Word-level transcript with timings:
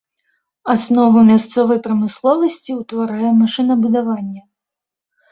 Аснову 0.73 1.19
мясцовай 1.31 1.79
прамысловасці 1.87 2.71
ўтварае 2.79 3.29
машынабудаванне. 3.43 4.41